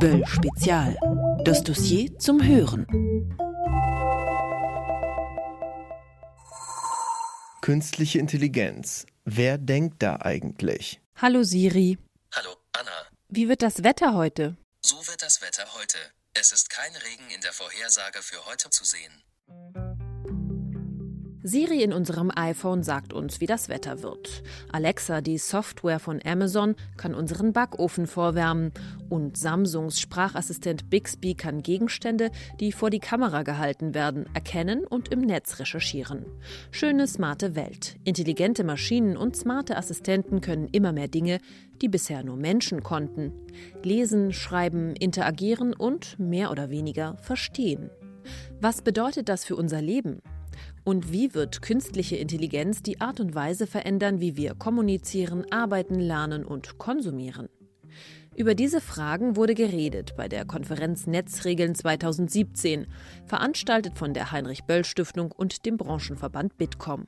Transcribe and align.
Böll 0.00 0.24
Spezial. 0.26 0.96
Das 1.44 1.62
Dossier 1.62 2.18
zum 2.18 2.42
Hören. 2.42 2.86
Künstliche 7.60 8.18
Intelligenz. 8.18 9.06
Wer 9.24 9.58
denkt 9.58 10.02
da 10.02 10.16
eigentlich? 10.16 11.00
Hallo 11.16 11.42
Siri. 11.42 11.98
Hallo 12.34 12.56
Anna. 12.72 12.90
Wie 13.28 13.48
wird 13.48 13.62
das 13.62 13.82
Wetter 13.82 14.14
heute? 14.14 14.56
So 14.84 14.96
wird 15.06 15.22
das 15.22 15.40
Wetter 15.40 15.64
heute. 15.78 15.98
Es 16.34 16.52
ist 16.52 16.68
kein 16.68 16.92
Regen 16.96 17.30
in 17.34 17.40
der 17.40 17.52
Vorhersage 17.52 18.20
für 18.20 18.44
heute 18.46 18.68
zu 18.70 18.84
sehen. 18.84 19.22
Siri 21.46 21.82
in 21.82 21.92
unserem 21.92 22.32
iPhone 22.34 22.82
sagt 22.82 23.12
uns, 23.12 23.38
wie 23.38 23.46
das 23.46 23.68
Wetter 23.68 24.02
wird. 24.02 24.42
Alexa, 24.72 25.20
die 25.20 25.36
Software 25.36 25.98
von 25.98 26.18
Amazon, 26.24 26.74
kann 26.96 27.14
unseren 27.14 27.52
Backofen 27.52 28.06
vorwärmen. 28.06 28.72
Und 29.10 29.36
Samsungs 29.36 30.00
Sprachassistent 30.00 30.88
Bixby 30.88 31.34
kann 31.34 31.62
Gegenstände, 31.62 32.30
die 32.60 32.72
vor 32.72 32.88
die 32.88 32.98
Kamera 32.98 33.42
gehalten 33.42 33.92
werden, 33.92 34.24
erkennen 34.32 34.86
und 34.86 35.12
im 35.12 35.20
Netz 35.20 35.58
recherchieren. 35.58 36.24
Schöne, 36.70 37.06
smarte 37.06 37.54
Welt. 37.54 37.96
Intelligente 38.04 38.64
Maschinen 38.64 39.14
und 39.14 39.36
smarte 39.36 39.76
Assistenten 39.76 40.40
können 40.40 40.68
immer 40.68 40.92
mehr 40.92 41.08
Dinge, 41.08 41.40
die 41.82 41.88
bisher 41.90 42.24
nur 42.24 42.38
Menschen 42.38 42.82
konnten. 42.82 43.34
Lesen, 43.82 44.32
schreiben, 44.32 44.96
interagieren 44.96 45.74
und 45.74 46.18
mehr 46.18 46.50
oder 46.50 46.70
weniger 46.70 47.18
verstehen. 47.18 47.90
Was 48.62 48.80
bedeutet 48.80 49.28
das 49.28 49.44
für 49.44 49.56
unser 49.56 49.82
Leben? 49.82 50.22
Und 50.84 51.12
wie 51.12 51.34
wird 51.34 51.62
künstliche 51.62 52.16
Intelligenz 52.16 52.82
die 52.82 53.00
Art 53.00 53.20
und 53.20 53.34
Weise 53.34 53.66
verändern, 53.66 54.20
wie 54.20 54.36
wir 54.36 54.54
kommunizieren, 54.54 55.44
arbeiten, 55.50 55.98
lernen 55.98 56.44
und 56.44 56.78
konsumieren? 56.78 57.48
Über 58.36 58.54
diese 58.56 58.80
Fragen 58.80 59.36
wurde 59.36 59.54
geredet 59.54 60.14
bei 60.16 60.28
der 60.28 60.44
Konferenz 60.44 61.06
Netzregeln 61.06 61.74
2017, 61.74 62.86
veranstaltet 63.26 63.96
von 63.96 64.12
der 64.12 64.32
Heinrich 64.32 64.64
Böll 64.64 64.84
Stiftung 64.84 65.30
und 65.30 65.64
dem 65.66 65.76
Branchenverband 65.76 66.56
Bitkom. 66.58 67.06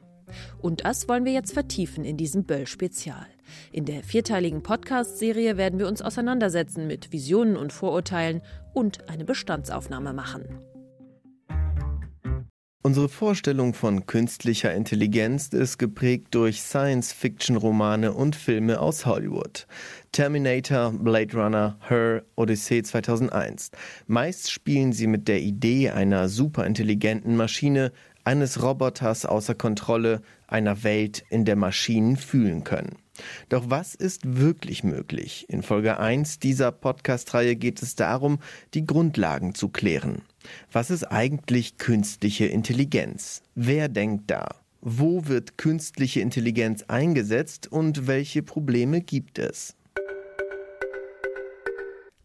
Und 0.61 0.85
das 0.85 1.09
wollen 1.09 1.25
wir 1.25 1.33
jetzt 1.33 1.53
vertiefen 1.53 2.05
in 2.05 2.17
diesem 2.17 2.45
Böll-Spezial. 2.45 3.27
In 3.73 3.85
der 3.85 4.03
vierteiligen 4.03 4.63
Podcast-Serie 4.63 5.57
werden 5.57 5.79
wir 5.79 5.89
uns 5.89 6.03
auseinandersetzen 6.03 6.87
mit 6.87 7.13
Visionen 7.13 7.57
und 7.57 7.73
Vorurteilen 7.73 8.43
und 8.73 9.09
eine 9.09 9.25
Bestandsaufnahme 9.25 10.13
machen. 10.13 10.61
Unsere 12.87 13.09
Vorstellung 13.09 13.75
von 13.75 14.07
künstlicher 14.07 14.73
Intelligenz 14.73 15.49
ist 15.49 15.77
geprägt 15.77 16.29
durch 16.31 16.63
Science-Fiction-Romane 16.63 18.13
und 18.13 18.37
Filme 18.37 18.79
aus 18.79 19.07
Hollywood. 19.07 19.67
Terminator, 20.13 20.93
Blade 20.93 21.37
Runner, 21.37 21.81
Her, 21.89 22.23
Odyssey 22.37 22.85
2001. 22.85 23.73
Meist 24.07 24.53
spielen 24.53 24.93
sie 24.93 25.09
mit 25.09 25.27
der 25.27 25.41
Idee 25.41 25.91
einer 25.91 26.29
superintelligenten 26.29 27.35
Maschine, 27.35 27.91
eines 28.23 28.63
Roboters 28.63 29.27
außer 29.27 29.57
Kontrolle, 29.57 30.23
einer 30.47 30.85
Welt, 30.85 31.25
in 31.29 31.45
der 31.45 31.57
Maschinen 31.57 32.17
fühlen 32.17 32.63
können. 32.63 32.99
Doch 33.49 33.69
was 33.69 33.97
ist 33.97 34.39
wirklich 34.39 34.85
möglich? 34.85 35.47
In 35.49 35.63
Folge 35.63 35.99
1 35.99 36.39
dieser 36.39 36.71
Podcast-Reihe 36.71 37.57
geht 37.57 37.83
es 37.83 37.97
darum, 37.97 38.39
die 38.75 38.87
Grundlagen 38.87 39.55
zu 39.57 39.71
klären. 39.71 40.23
Was 40.73 40.91
ist 40.91 41.05
eigentlich 41.05 41.79
künstliche 41.79 42.47
Intelligenz? 42.47 43.43
Wer 43.55 43.89
denkt 43.89 44.31
da? 44.31 44.49
Wo 44.81 45.27
wird 45.27 45.59
künstliche 45.59 46.21
Intelligenz 46.21 46.85
eingesetzt 46.89 47.71
und 47.71 48.07
welche 48.07 48.43
Probleme 48.43 49.01
gibt 49.01 49.39
es? 49.39 49.77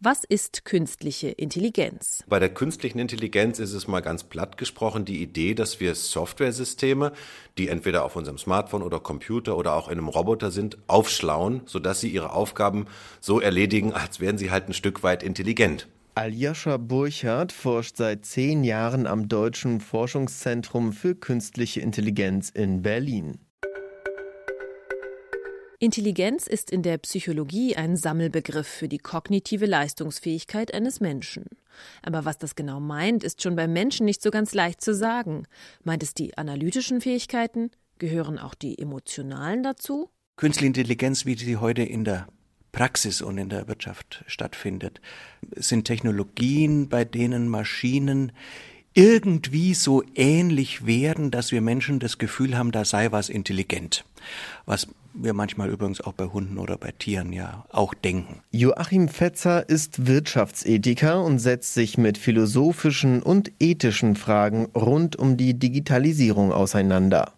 Was 0.04 0.24
ist 0.24 0.64
künstliche 0.64 1.28
Intelligenz? 1.28 2.24
Bei 2.26 2.40
der 2.40 2.52
künstlichen 2.52 2.98
Intelligenz 2.98 3.60
ist 3.60 3.72
es 3.72 3.86
mal 3.86 4.00
ganz 4.00 4.24
platt 4.24 4.58
gesprochen 4.58 5.04
die 5.04 5.22
Idee, 5.22 5.54
dass 5.54 5.78
wir 5.78 5.94
Softwaresysteme, 5.94 7.12
die 7.56 7.68
entweder 7.68 8.04
auf 8.04 8.16
unserem 8.16 8.36
Smartphone 8.36 8.82
oder 8.82 8.98
Computer 8.98 9.56
oder 9.56 9.74
auch 9.74 9.86
in 9.86 9.98
einem 9.98 10.08
Roboter 10.08 10.50
sind, 10.50 10.76
aufschlauen, 10.88 11.62
sodass 11.66 12.00
sie 12.00 12.08
ihre 12.08 12.32
Aufgaben 12.32 12.86
so 13.20 13.40
erledigen, 13.40 13.92
als 13.92 14.18
wären 14.18 14.38
sie 14.38 14.50
halt 14.50 14.68
ein 14.68 14.72
Stück 14.72 15.04
weit 15.04 15.22
intelligent. 15.22 15.86
Aljoscha 16.14 16.76
Burchardt 16.76 17.52
forscht 17.52 17.96
seit 17.96 18.26
zehn 18.26 18.64
Jahren 18.64 19.06
am 19.06 19.28
Deutschen 19.28 19.80
Forschungszentrum 19.80 20.92
für 20.92 21.14
künstliche 21.14 21.80
Intelligenz 21.80 22.50
in 22.50 22.82
Berlin. 22.82 23.38
Intelligenz 25.78 26.46
ist 26.46 26.70
in 26.70 26.82
der 26.82 26.98
Psychologie 26.98 27.76
ein 27.76 27.96
Sammelbegriff 27.96 28.68
für 28.68 28.88
die 28.88 28.98
kognitive 28.98 29.64
Leistungsfähigkeit 29.64 30.74
eines 30.74 31.00
Menschen. 31.00 31.46
Aber 32.02 32.26
was 32.26 32.36
das 32.36 32.56
genau 32.56 32.78
meint, 32.78 33.24
ist 33.24 33.42
schon 33.42 33.56
beim 33.56 33.72
Menschen 33.72 34.04
nicht 34.04 34.20
so 34.20 34.30
ganz 34.30 34.52
leicht 34.52 34.82
zu 34.82 34.94
sagen. 34.94 35.46
Meint 35.82 36.02
es 36.02 36.12
die 36.12 36.36
analytischen 36.36 37.00
Fähigkeiten? 37.00 37.70
Gehören 37.96 38.38
auch 38.38 38.54
die 38.54 38.78
emotionalen 38.78 39.62
dazu? 39.62 40.10
Künstliche 40.36 40.66
Intelligenz, 40.66 41.24
wie 41.24 41.38
sie 41.38 41.56
heute 41.56 41.82
in 41.82 42.04
der 42.04 42.26
Praxis 42.72 43.20
und 43.20 43.38
in 43.38 43.50
der 43.50 43.68
Wirtschaft 43.68 44.24
stattfindet, 44.26 45.00
sind 45.54 45.84
Technologien, 45.84 46.88
bei 46.88 47.04
denen 47.04 47.48
Maschinen 47.48 48.32
irgendwie 48.94 49.74
so 49.74 50.02
ähnlich 50.14 50.84
werden, 50.86 51.30
dass 51.30 51.52
wir 51.52 51.60
Menschen 51.60 51.98
das 51.98 52.18
Gefühl 52.18 52.56
haben, 52.56 52.72
da 52.72 52.84
sei 52.84 53.12
was 53.12 53.28
intelligent. 53.28 54.04
Was 54.66 54.88
wir 55.14 55.34
manchmal 55.34 55.70
übrigens 55.70 56.00
auch 56.00 56.12
bei 56.12 56.24
Hunden 56.24 56.58
oder 56.58 56.78
bei 56.78 56.92
Tieren 56.92 57.32
ja 57.32 57.66
auch 57.70 57.92
denken. 57.94 58.42
Joachim 58.50 59.08
Fetzer 59.08 59.68
ist 59.68 60.06
Wirtschaftsethiker 60.06 61.22
und 61.22 61.38
setzt 61.38 61.74
sich 61.74 61.98
mit 61.98 62.16
philosophischen 62.16 63.22
und 63.22 63.52
ethischen 63.60 64.16
Fragen 64.16 64.66
rund 64.74 65.16
um 65.16 65.36
die 65.36 65.54
Digitalisierung 65.54 66.52
auseinander. 66.52 67.32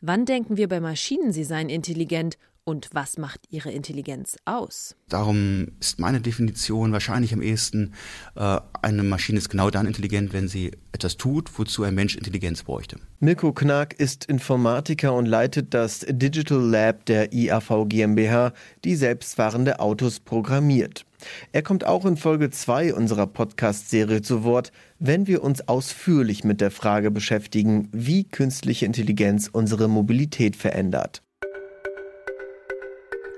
Wann 0.00 0.24
denken 0.24 0.56
wir 0.56 0.68
bei 0.68 0.78
Maschinen, 0.78 1.32
sie 1.32 1.42
seien 1.42 1.68
intelligent 1.68 2.38
und 2.66 2.90
was 2.92 3.16
macht 3.16 3.42
ihre 3.48 3.70
Intelligenz 3.70 4.36
aus? 4.44 4.96
Darum 5.08 5.68
ist 5.78 6.00
meine 6.00 6.20
Definition 6.20 6.92
wahrscheinlich 6.92 7.32
am 7.32 7.40
ehesten, 7.40 7.94
äh, 8.34 8.58
eine 8.82 9.04
Maschine 9.04 9.38
ist 9.38 9.48
genau 9.48 9.70
dann 9.70 9.86
intelligent, 9.86 10.32
wenn 10.32 10.48
sie 10.48 10.72
etwas 10.90 11.16
tut, 11.16 11.56
wozu 11.58 11.84
ein 11.84 11.94
Mensch 11.94 12.16
Intelligenz 12.16 12.64
bräuchte. 12.64 12.98
Mirko 13.20 13.52
Knack 13.52 13.94
ist 13.94 14.24
Informatiker 14.24 15.14
und 15.14 15.26
leitet 15.26 15.74
das 15.74 16.04
Digital 16.08 16.58
Lab 16.58 17.06
der 17.06 17.32
IAV 17.32 17.86
GmbH, 17.86 18.52
die 18.84 18.96
selbstfahrende 18.96 19.78
Autos 19.78 20.18
programmiert. 20.18 21.06
Er 21.52 21.62
kommt 21.62 21.84
auch 21.84 22.04
in 22.04 22.16
Folge 22.16 22.50
2 22.50 22.94
unserer 22.94 23.28
Podcast-Serie 23.28 24.22
zu 24.22 24.42
Wort, 24.42 24.72
wenn 24.98 25.28
wir 25.28 25.44
uns 25.44 25.66
ausführlich 25.68 26.42
mit 26.42 26.60
der 26.60 26.72
Frage 26.72 27.12
beschäftigen, 27.12 27.88
wie 27.92 28.24
künstliche 28.24 28.86
Intelligenz 28.86 29.48
unsere 29.50 29.88
Mobilität 29.88 30.56
verändert. 30.56 31.22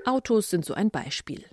Autos 0.05 0.49
sind 0.49 0.65
so 0.65 0.73
ein 0.73 0.89
Beispiel. 0.89 1.45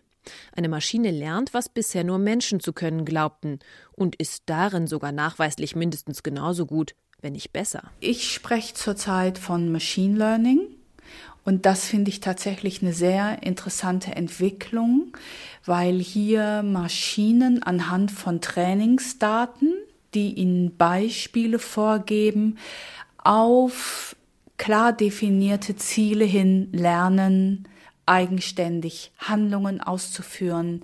Eine 0.52 0.68
Maschine 0.68 1.10
lernt, 1.10 1.54
was 1.54 1.68
bisher 1.68 2.04
nur 2.04 2.18
Menschen 2.18 2.60
zu 2.60 2.72
können 2.72 3.04
glaubten 3.04 3.60
und 3.92 4.16
ist 4.16 4.44
darin 4.46 4.86
sogar 4.86 5.12
nachweislich 5.12 5.76
mindestens 5.76 6.22
genauso 6.22 6.66
gut, 6.66 6.94
wenn 7.20 7.34
nicht 7.34 7.52
besser. 7.52 7.90
Ich 8.00 8.32
spreche 8.32 8.74
zurzeit 8.74 9.38
von 9.38 9.70
Machine 9.70 10.18
Learning 10.18 10.60
und 11.44 11.64
das 11.64 11.86
finde 11.86 12.10
ich 12.10 12.18
tatsächlich 12.18 12.82
eine 12.82 12.92
sehr 12.92 13.42
interessante 13.44 14.16
Entwicklung, 14.16 15.12
weil 15.64 16.00
hier 16.00 16.64
Maschinen 16.64 17.62
anhand 17.62 18.10
von 18.10 18.40
Trainingsdaten, 18.40 19.72
die 20.12 20.34
ihnen 20.34 20.76
Beispiele 20.76 21.60
vorgeben, 21.60 22.58
auf 23.18 24.16
klar 24.56 24.92
definierte 24.92 25.76
Ziele 25.76 26.24
hin 26.24 26.68
lernen, 26.72 27.68
eigenständig 28.06 29.12
Handlungen 29.18 29.80
auszuführen, 29.80 30.82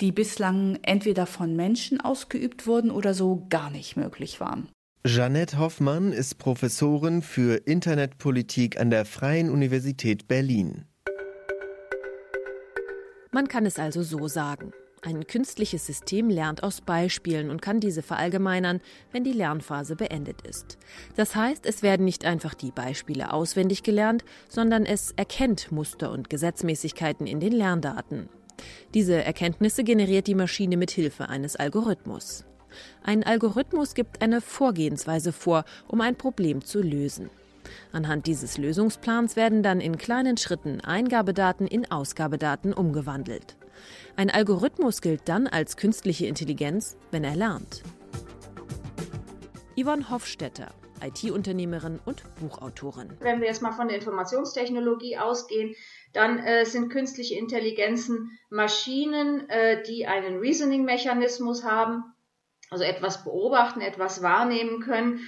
die 0.00 0.10
bislang 0.10 0.78
entweder 0.82 1.26
von 1.26 1.54
Menschen 1.54 2.00
ausgeübt 2.00 2.66
wurden 2.66 2.90
oder 2.90 3.14
so 3.14 3.46
gar 3.48 3.70
nicht 3.70 3.96
möglich 3.96 4.40
waren. 4.40 4.68
Jeanette 5.04 5.58
Hoffmann 5.58 6.12
ist 6.12 6.38
Professorin 6.38 7.22
für 7.22 7.56
Internetpolitik 7.66 8.80
an 8.80 8.90
der 8.90 9.04
Freien 9.04 9.50
Universität 9.50 10.28
Berlin. 10.28 10.84
Man 13.32 13.48
kann 13.48 13.66
es 13.66 13.78
also 13.78 14.02
so 14.02 14.28
sagen. 14.28 14.72
Ein 15.04 15.26
künstliches 15.26 15.84
System 15.84 16.30
lernt 16.30 16.62
aus 16.62 16.80
Beispielen 16.80 17.50
und 17.50 17.60
kann 17.60 17.80
diese 17.80 18.02
verallgemeinern, 18.02 18.80
wenn 19.10 19.24
die 19.24 19.32
Lernphase 19.32 19.96
beendet 19.96 20.42
ist. 20.42 20.78
Das 21.16 21.34
heißt, 21.34 21.66
es 21.66 21.82
werden 21.82 22.04
nicht 22.04 22.24
einfach 22.24 22.54
die 22.54 22.70
Beispiele 22.70 23.32
auswendig 23.32 23.82
gelernt, 23.82 24.24
sondern 24.48 24.86
es 24.86 25.10
erkennt 25.10 25.72
Muster 25.72 26.12
und 26.12 26.30
Gesetzmäßigkeiten 26.30 27.26
in 27.26 27.40
den 27.40 27.52
Lerndaten. 27.52 28.28
Diese 28.94 29.24
Erkenntnisse 29.24 29.82
generiert 29.82 30.28
die 30.28 30.36
Maschine 30.36 30.76
mit 30.76 30.92
Hilfe 30.92 31.28
eines 31.28 31.56
Algorithmus. 31.56 32.44
Ein 33.02 33.24
Algorithmus 33.24 33.94
gibt 33.94 34.22
eine 34.22 34.40
Vorgehensweise 34.40 35.32
vor, 35.32 35.64
um 35.88 36.00
ein 36.00 36.14
Problem 36.14 36.64
zu 36.64 36.80
lösen. 36.80 37.28
Anhand 37.90 38.28
dieses 38.28 38.56
Lösungsplans 38.56 39.34
werden 39.34 39.64
dann 39.64 39.80
in 39.80 39.98
kleinen 39.98 40.36
Schritten 40.36 40.80
Eingabedaten 40.80 41.66
in 41.66 41.90
Ausgabedaten 41.90 42.72
umgewandelt. 42.72 43.56
Ein 44.16 44.30
Algorithmus 44.30 45.00
gilt 45.00 45.28
dann 45.28 45.46
als 45.46 45.76
künstliche 45.76 46.26
Intelligenz, 46.26 46.96
wenn 47.10 47.24
er 47.24 47.36
lernt. 47.36 47.82
Yvonne 49.76 50.10
Hofstetter, 50.10 50.72
IT-Unternehmerin 51.02 51.98
und 52.04 52.22
Buchautorin. 52.40 53.10
Wenn 53.20 53.40
wir 53.40 53.48
jetzt 53.48 53.62
mal 53.62 53.72
von 53.72 53.88
der 53.88 53.96
Informationstechnologie 53.96 55.18
ausgehen, 55.18 55.74
dann 56.12 56.38
äh, 56.38 56.64
sind 56.66 56.90
künstliche 56.90 57.36
Intelligenzen 57.36 58.38
Maschinen, 58.50 59.48
äh, 59.48 59.82
die 59.82 60.06
einen 60.06 60.38
Reasoning-Mechanismus 60.38 61.64
haben, 61.64 62.04
also 62.70 62.84
etwas 62.84 63.24
beobachten, 63.24 63.80
etwas 63.80 64.22
wahrnehmen 64.22 64.80
können 64.80 65.20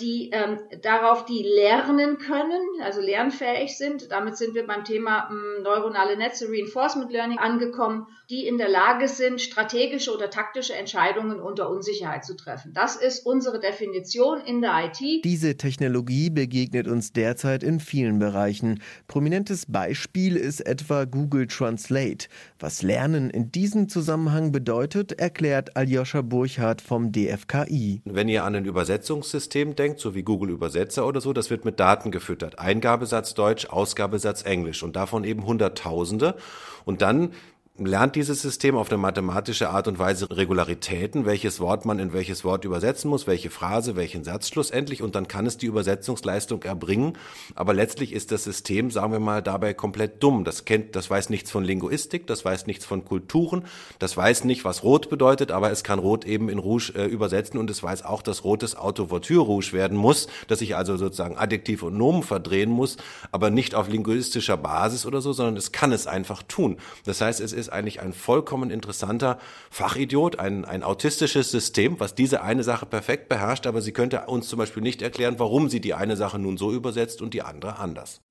die 0.00 0.30
ähm, 0.32 0.58
darauf 0.82 1.26
die 1.26 1.42
lernen 1.42 2.16
können, 2.16 2.60
also 2.82 3.02
lernfähig 3.02 3.76
sind. 3.76 4.10
Damit 4.10 4.38
sind 4.38 4.54
wir 4.54 4.66
beim 4.66 4.84
Thema 4.84 5.28
ähm, 5.30 5.62
neuronale 5.62 6.16
Netze, 6.16 6.48
Reinforcement 6.48 7.12
Learning 7.12 7.38
angekommen, 7.38 8.06
die 8.30 8.46
in 8.46 8.56
der 8.56 8.70
Lage 8.70 9.08
sind, 9.08 9.42
strategische 9.42 10.14
oder 10.14 10.30
taktische 10.30 10.74
Entscheidungen 10.74 11.40
unter 11.40 11.68
Unsicherheit 11.68 12.24
zu 12.24 12.34
treffen. 12.34 12.72
Das 12.72 12.96
ist 12.96 13.26
unsere 13.26 13.60
Definition 13.60 14.40
in 14.40 14.62
der 14.62 14.72
IT. 14.86 15.24
Diese 15.24 15.56
Technologie 15.58 16.30
begegnet 16.30 16.88
uns 16.88 17.12
derzeit 17.12 17.62
in 17.62 17.78
vielen 17.78 18.18
Bereichen. 18.18 18.80
Prominentes 19.06 19.66
Beispiel 19.66 20.36
ist 20.36 20.60
etwa 20.60 21.04
Google 21.04 21.46
Translate. 21.46 22.28
Was 22.58 22.82
Lernen 22.82 23.28
in 23.28 23.52
diesem 23.52 23.90
Zusammenhang 23.90 24.50
bedeutet, 24.50 25.12
erklärt 25.12 25.76
Aljoscha 25.76 26.22
Burchardt 26.22 26.80
vom 26.80 27.12
DFKI. 27.12 28.00
Wenn 28.06 28.28
ihr 28.28 28.44
an 28.44 28.54
ein 28.54 28.64
Übersetzungssystem 28.64 29.57
System 29.58 29.74
denkt, 29.74 29.98
so 29.98 30.14
wie 30.14 30.22
Google 30.22 30.50
Übersetzer 30.50 31.04
oder 31.04 31.20
so, 31.20 31.32
das 31.32 31.50
wird 31.50 31.64
mit 31.64 31.80
Daten 31.80 32.12
gefüttert. 32.12 32.60
Eingabesatz 32.60 33.34
Deutsch, 33.34 33.66
Ausgabesatz 33.66 34.44
Englisch 34.44 34.84
und 34.84 34.94
davon 34.94 35.24
eben 35.24 35.44
Hunderttausende. 35.44 36.36
Und 36.84 37.02
dann 37.02 37.32
lernt 37.78 38.16
dieses 38.16 38.42
System 38.42 38.76
auf 38.76 38.90
eine 38.90 38.98
mathematische 38.98 39.70
Art 39.70 39.86
und 39.86 39.98
Weise 39.98 40.28
Regularitäten, 40.30 41.26
welches 41.26 41.60
Wort 41.60 41.84
man 41.84 41.98
in 41.98 42.12
welches 42.12 42.44
Wort 42.44 42.64
übersetzen 42.64 43.08
muss, 43.08 43.26
welche 43.26 43.50
Phrase, 43.50 43.94
welchen 43.94 44.24
Satz 44.24 44.48
schlussendlich 44.48 45.02
und 45.02 45.14
dann 45.14 45.28
kann 45.28 45.46
es 45.46 45.58
die 45.58 45.66
Übersetzungsleistung 45.66 46.62
erbringen. 46.64 47.16
Aber 47.54 47.74
letztlich 47.74 48.12
ist 48.12 48.32
das 48.32 48.44
System, 48.44 48.90
sagen 48.90 49.12
wir 49.12 49.20
mal, 49.20 49.42
dabei 49.42 49.74
komplett 49.74 50.22
dumm. 50.22 50.44
Das 50.44 50.64
kennt, 50.64 50.96
das 50.96 51.08
weiß 51.08 51.30
nichts 51.30 51.50
von 51.50 51.62
Linguistik, 51.62 52.26
das 52.26 52.44
weiß 52.44 52.66
nichts 52.66 52.84
von 52.84 53.04
Kulturen, 53.04 53.64
das 54.00 54.16
weiß 54.16 54.44
nicht, 54.44 54.64
was 54.64 54.82
Rot 54.82 55.08
bedeutet, 55.08 55.52
aber 55.52 55.70
es 55.70 55.84
kann 55.84 56.00
Rot 56.00 56.24
eben 56.24 56.48
in 56.48 56.58
Rouge 56.58 56.92
äh, 56.96 57.06
übersetzen 57.06 57.60
und 57.60 57.70
es 57.70 57.82
weiß 57.82 58.04
auch, 58.04 58.22
dass 58.22 58.42
rotes 58.42 58.76
Auto 58.76 59.10
Voiture 59.10 59.44
Rouge 59.44 59.72
werden 59.72 59.96
muss, 59.96 60.26
dass 60.48 60.60
ich 60.60 60.74
also 60.74 60.96
sozusagen 60.96 61.38
Adjektiv 61.38 61.84
und 61.84 61.96
Nomen 61.96 62.24
verdrehen 62.24 62.70
muss, 62.70 62.96
aber 63.30 63.50
nicht 63.50 63.76
auf 63.76 63.88
linguistischer 63.88 64.56
Basis 64.56 65.06
oder 65.06 65.20
so, 65.20 65.32
sondern 65.32 65.56
es 65.56 65.70
kann 65.70 65.92
es 65.92 66.08
einfach 66.08 66.42
tun. 66.42 66.78
Das 67.04 67.20
heißt, 67.20 67.40
es 67.40 67.52
ist 67.52 67.67
ist 67.68 67.72
eigentlich 67.72 68.00
ein 68.00 68.12
vollkommen 68.12 68.70
interessanter 68.70 69.38
Fachidiot, 69.70 70.38
ein, 70.38 70.64
ein 70.64 70.82
autistisches 70.82 71.50
System, 71.50 72.00
was 72.00 72.14
diese 72.14 72.42
eine 72.42 72.64
Sache 72.64 72.86
perfekt 72.86 73.28
beherrscht, 73.28 73.66
aber 73.66 73.82
sie 73.82 73.92
könnte 73.92 74.26
uns 74.26 74.48
zum 74.48 74.58
Beispiel 74.58 74.82
nicht 74.82 75.02
erklären, 75.02 75.38
warum 75.38 75.68
sie 75.68 75.80
die 75.80 75.94
eine 75.94 76.16
Sache 76.16 76.38
nun 76.38 76.56
so 76.56 76.72
übersetzt 76.72 77.20
und 77.20 77.34
die 77.34 77.42
andere 77.42 77.78
anders. 77.78 78.22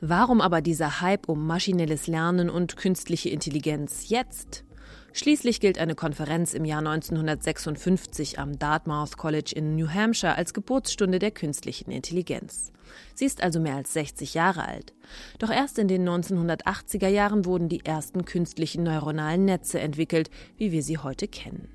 Warum 0.00 0.42
aber 0.42 0.60
dieser 0.60 1.00
Hype 1.00 1.30
um 1.30 1.46
maschinelles 1.46 2.06
Lernen 2.06 2.50
und 2.50 2.76
künstliche 2.76 3.30
Intelligenz 3.30 4.10
jetzt? 4.10 4.64
Schließlich 5.12 5.60
gilt 5.60 5.78
eine 5.78 5.94
Konferenz 5.94 6.54
im 6.54 6.64
Jahr 6.64 6.80
1956 6.80 8.38
am 8.38 8.58
Dartmouth 8.58 9.16
College 9.16 9.52
in 9.54 9.76
New 9.76 9.88
Hampshire 9.88 10.34
als 10.34 10.54
Geburtsstunde 10.54 11.18
der 11.18 11.30
künstlichen 11.30 11.90
Intelligenz. 11.90 12.72
Sie 13.14 13.24
ist 13.24 13.42
also 13.42 13.60
mehr 13.60 13.76
als 13.76 13.92
60 13.92 14.34
Jahre 14.34 14.66
alt. 14.66 14.92
Doch 15.38 15.50
erst 15.50 15.78
in 15.78 15.88
den 15.88 16.08
1980er 16.08 17.08
Jahren 17.08 17.44
wurden 17.44 17.68
die 17.68 17.84
ersten 17.84 18.24
künstlichen 18.24 18.82
neuronalen 18.82 19.44
Netze 19.44 19.80
entwickelt, 19.80 20.30
wie 20.56 20.72
wir 20.72 20.82
sie 20.82 20.98
heute 20.98 21.28
kennen. 21.28 21.68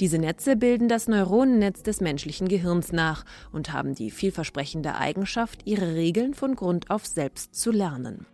Diese 0.00 0.18
Netze 0.18 0.56
bilden 0.56 0.88
das 0.88 1.08
Neuronennetz 1.08 1.82
des 1.82 2.00
menschlichen 2.00 2.48
Gehirns 2.48 2.92
nach 2.92 3.24
und 3.52 3.72
haben 3.72 3.94
die 3.94 4.10
vielversprechende 4.10 4.94
Eigenschaft, 4.96 5.62
ihre 5.64 5.94
Regeln 5.94 6.34
von 6.34 6.54
Grund 6.54 6.90
auf 6.90 7.06
selbst 7.06 7.54
zu 7.54 7.70
lernen. 7.70 8.26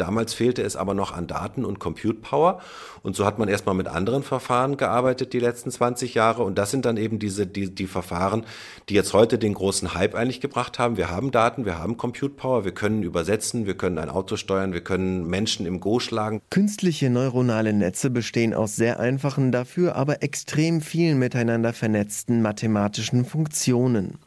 Damals 0.00 0.34
fehlte 0.34 0.62
es 0.62 0.76
aber 0.76 0.94
noch 0.94 1.12
an 1.12 1.26
Daten 1.26 1.64
und 1.64 1.78
Compute 1.78 2.14
Power. 2.14 2.60
Und 3.02 3.16
so 3.16 3.24
hat 3.24 3.38
man 3.38 3.48
erstmal 3.48 3.74
mit 3.74 3.88
anderen 3.88 4.22
Verfahren 4.22 4.76
gearbeitet 4.76 5.32
die 5.32 5.38
letzten 5.38 5.70
20 5.70 6.14
Jahre. 6.14 6.42
Und 6.42 6.58
das 6.58 6.70
sind 6.70 6.84
dann 6.84 6.96
eben 6.96 7.18
diese, 7.18 7.46
die, 7.46 7.74
die 7.74 7.86
Verfahren, 7.86 8.44
die 8.88 8.94
jetzt 8.94 9.12
heute 9.12 9.38
den 9.38 9.54
großen 9.54 9.94
Hype 9.94 10.14
eigentlich 10.14 10.40
gebracht 10.40 10.78
haben. 10.78 10.96
Wir 10.96 11.10
haben 11.10 11.30
Daten, 11.30 11.64
wir 11.64 11.78
haben 11.78 11.96
Compute 11.96 12.34
Power, 12.34 12.64
wir 12.64 12.72
können 12.72 13.02
übersetzen, 13.02 13.66
wir 13.66 13.74
können 13.74 13.98
ein 13.98 14.10
Auto 14.10 14.36
steuern, 14.36 14.72
wir 14.72 14.82
können 14.82 15.26
Menschen 15.26 15.66
im 15.66 15.80
Go 15.80 16.00
schlagen. 16.00 16.40
Künstliche 16.50 17.10
neuronale 17.10 17.72
Netze 17.72 18.10
bestehen 18.10 18.54
aus 18.54 18.76
sehr 18.76 19.00
einfachen, 19.00 19.52
dafür 19.52 19.96
aber 19.96 20.22
extrem 20.22 20.80
vielen 20.80 21.18
miteinander 21.18 21.72
vernetzten 21.72 22.42
mathematischen 22.42 23.24
Funktionen. 23.24 24.18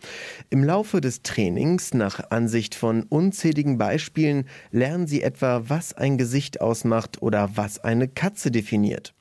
Im 0.49 0.63
Laufe 0.63 1.01
des 1.01 1.23
Trainings, 1.23 1.93
nach 1.93 2.31
Ansicht 2.31 2.75
von 2.75 3.03
unzähligen 3.03 3.77
Beispielen, 3.77 4.45
lernen 4.71 5.07
sie 5.07 5.21
etwa 5.21 5.60
was 5.69 5.93
ein 5.93 6.17
Gesicht 6.17 6.61
ausmacht 6.61 7.21
oder 7.21 7.51
was 7.55 7.79
eine 7.83 8.07
Katze 8.07 8.51
definiert. 8.51 9.13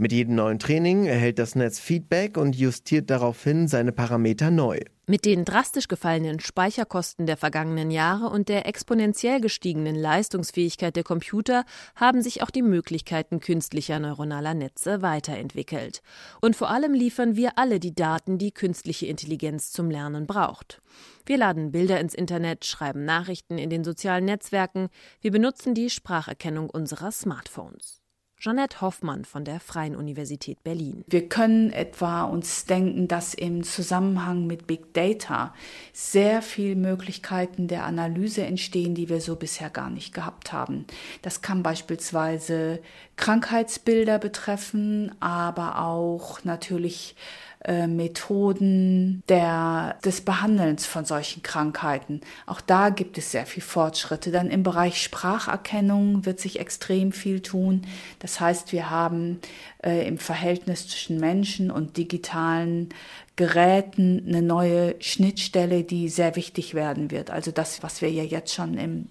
Mit 0.00 0.12
jedem 0.12 0.36
neuen 0.36 0.60
Training 0.60 1.06
erhält 1.06 1.40
das 1.40 1.56
Netz 1.56 1.80
Feedback 1.80 2.36
und 2.36 2.54
justiert 2.54 3.10
daraufhin 3.10 3.66
seine 3.66 3.90
Parameter 3.90 4.48
neu. 4.52 4.78
Mit 5.08 5.24
den 5.24 5.44
drastisch 5.44 5.88
gefallenen 5.88 6.38
Speicherkosten 6.38 7.26
der 7.26 7.36
vergangenen 7.36 7.90
Jahre 7.90 8.28
und 8.28 8.48
der 8.48 8.66
exponentiell 8.66 9.40
gestiegenen 9.40 9.96
Leistungsfähigkeit 9.96 10.94
der 10.94 11.02
Computer 11.02 11.64
haben 11.96 12.22
sich 12.22 12.44
auch 12.44 12.50
die 12.50 12.62
Möglichkeiten 12.62 13.40
künstlicher 13.40 13.98
neuronaler 13.98 14.54
Netze 14.54 15.02
weiterentwickelt. 15.02 16.00
Und 16.40 16.54
vor 16.54 16.70
allem 16.70 16.94
liefern 16.94 17.34
wir 17.34 17.58
alle 17.58 17.80
die 17.80 17.96
Daten, 17.96 18.38
die 18.38 18.52
künstliche 18.52 19.06
Intelligenz 19.06 19.72
zum 19.72 19.90
Lernen 19.90 20.28
braucht. 20.28 20.80
Wir 21.26 21.38
laden 21.38 21.72
Bilder 21.72 21.98
ins 21.98 22.14
Internet, 22.14 22.64
schreiben 22.64 23.04
Nachrichten 23.04 23.58
in 23.58 23.68
den 23.68 23.82
sozialen 23.82 24.26
Netzwerken, 24.26 24.90
wir 25.20 25.32
benutzen 25.32 25.74
die 25.74 25.90
Spracherkennung 25.90 26.70
unserer 26.70 27.10
Smartphones. 27.10 28.00
Jeanette 28.40 28.80
Hoffmann 28.80 29.24
von 29.24 29.44
der 29.44 29.58
Freien 29.58 29.96
Universität 29.96 30.62
Berlin. 30.62 31.04
Wir 31.08 31.28
können 31.28 31.72
etwa 31.72 32.22
uns 32.22 32.66
denken, 32.66 33.08
dass 33.08 33.34
im 33.34 33.64
Zusammenhang 33.64 34.46
mit 34.46 34.68
Big 34.68 34.94
Data 34.94 35.52
sehr 35.92 36.40
viele 36.40 36.76
Möglichkeiten 36.76 37.66
der 37.66 37.84
Analyse 37.84 38.44
entstehen, 38.44 38.94
die 38.94 39.08
wir 39.08 39.20
so 39.20 39.34
bisher 39.34 39.70
gar 39.70 39.90
nicht 39.90 40.14
gehabt 40.14 40.52
haben. 40.52 40.86
Das 41.22 41.42
kann 41.42 41.64
beispielsweise 41.64 42.80
Krankheitsbilder 43.16 44.20
betreffen, 44.20 45.10
aber 45.18 45.80
auch 45.80 46.44
natürlich 46.44 47.16
äh, 47.64 47.86
Methoden 47.86 49.22
der, 49.28 49.98
des 50.04 50.20
Behandelns 50.20 50.86
von 50.86 51.04
solchen 51.04 51.42
Krankheiten. 51.42 52.20
Auch 52.46 52.60
da 52.60 52.90
gibt 52.90 53.18
es 53.18 53.32
sehr 53.32 53.46
viel 53.46 53.62
Fortschritte. 53.62 54.30
Dann 54.30 54.48
im 54.48 54.62
Bereich 54.62 55.02
Spracherkennung 55.02 56.24
wird 56.24 56.38
sich 56.38 56.60
extrem 56.60 57.12
viel 57.12 57.40
tun. 57.40 57.82
Das 58.20 58.38
heißt, 58.38 58.72
wir 58.72 58.90
haben 58.90 59.40
äh, 59.82 60.06
im 60.06 60.18
Verhältnis 60.18 60.88
zwischen 60.88 61.18
Menschen 61.18 61.70
und 61.70 61.96
digitalen 61.96 62.90
Geräten 63.34 64.24
eine 64.26 64.42
neue 64.42 64.94
Schnittstelle, 65.00 65.84
die 65.84 66.08
sehr 66.08 66.36
wichtig 66.36 66.74
werden 66.74 67.10
wird. 67.10 67.30
Also 67.30 67.50
das, 67.50 67.82
was 67.82 68.02
wir 68.02 68.10
ja 68.10 68.22
jetzt 68.22 68.54
schon 68.54 68.78
im 68.78 69.08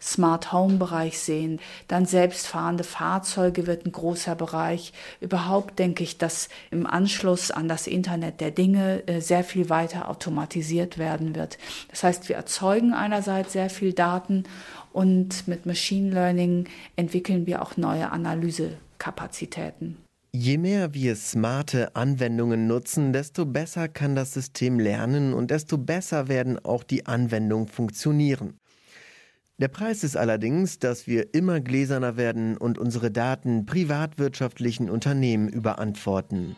Smart 0.00 0.52
Home 0.52 0.76
Bereich 0.76 1.18
sehen. 1.18 1.60
Dann 1.88 2.06
selbstfahrende 2.06 2.84
Fahrzeuge 2.84 3.66
wird 3.66 3.86
ein 3.86 3.92
großer 3.92 4.34
Bereich. 4.34 4.92
Überhaupt 5.20 5.78
denke 5.78 6.02
ich, 6.02 6.18
dass 6.18 6.48
im 6.70 6.86
Anschluss 6.86 7.50
an 7.50 7.68
das 7.68 7.86
Internet 7.86 8.40
der 8.40 8.50
Dinge 8.50 9.06
äh, 9.06 9.20
sehr 9.20 9.44
viel 9.44 9.68
weiter 9.70 10.08
automatisiert 10.08 10.98
werden 10.98 11.34
wird. 11.34 11.58
Das 11.90 12.02
heißt, 12.02 12.28
wir 12.28 12.36
erzeugen 12.36 12.94
einerseits 12.94 13.52
sehr 13.52 13.70
viel 13.70 13.92
Daten 13.92 14.44
und 14.92 15.46
mit 15.46 15.66
Machine 15.66 16.10
Learning 16.10 16.68
entwickeln 16.96 17.46
wir 17.46 17.62
auch 17.62 17.76
neue 17.76 18.10
Analysekapazitäten. 18.10 19.98
Je 20.38 20.58
mehr 20.58 20.92
wir 20.92 21.16
smarte 21.16 21.96
Anwendungen 21.96 22.66
nutzen, 22.66 23.14
desto 23.14 23.46
besser 23.46 23.88
kann 23.88 24.14
das 24.14 24.34
System 24.34 24.78
lernen 24.78 25.32
und 25.32 25.50
desto 25.50 25.78
besser 25.78 26.28
werden 26.28 26.62
auch 26.62 26.82
die 26.82 27.06
Anwendungen 27.06 27.68
funktionieren. 27.68 28.58
Der 29.58 29.68
Preis 29.68 30.04
ist 30.04 30.18
allerdings, 30.18 30.78
dass 30.80 31.06
wir 31.06 31.32
immer 31.32 31.60
gläserner 31.60 32.18
werden 32.18 32.58
und 32.58 32.76
unsere 32.78 33.10
Daten 33.10 33.64
privatwirtschaftlichen 33.64 34.90
Unternehmen 34.90 35.48
überantworten. 35.48 36.56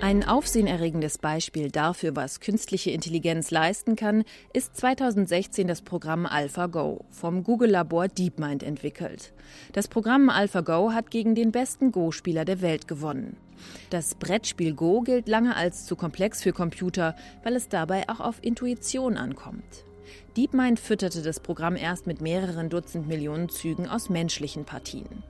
Ein 0.00 0.22
aufsehenerregendes 0.24 1.18
Beispiel 1.18 1.72
dafür, 1.72 2.14
was 2.14 2.38
künstliche 2.38 2.92
Intelligenz 2.92 3.50
leisten 3.50 3.96
kann, 3.96 4.22
ist 4.52 4.76
2016 4.76 5.66
das 5.66 5.82
Programm 5.82 6.24
AlphaGo, 6.26 7.04
vom 7.10 7.42
Google-Labor 7.42 8.06
DeepMind 8.06 8.62
entwickelt. 8.62 9.32
Das 9.72 9.88
Programm 9.88 10.28
AlphaGo 10.28 10.92
hat 10.92 11.10
gegen 11.10 11.34
den 11.34 11.50
besten 11.50 11.90
Go-Spieler 11.90 12.44
der 12.44 12.60
Welt 12.60 12.86
gewonnen. 12.86 13.36
Das 13.90 14.14
Brettspiel 14.14 14.74
Go 14.74 15.00
gilt 15.00 15.28
lange 15.28 15.56
als 15.56 15.86
zu 15.86 15.96
komplex 15.96 16.42
für 16.42 16.52
Computer, 16.52 17.14
weil 17.42 17.56
es 17.56 17.68
dabei 17.68 18.08
auch 18.08 18.20
auf 18.20 18.42
Intuition 18.42 19.16
ankommt. 19.16 19.84
DeepMind 20.36 20.80
fütterte 20.80 21.22
das 21.22 21.40
Programm 21.40 21.76
erst 21.76 22.06
mit 22.06 22.20
mehreren 22.20 22.68
Dutzend 22.68 23.06
Millionen 23.06 23.48
Zügen 23.48 23.88
aus 23.88 24.08
menschlichen 24.08 24.64
Partien. 24.64 25.22